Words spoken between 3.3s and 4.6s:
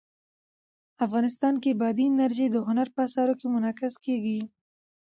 کې منعکس کېږي.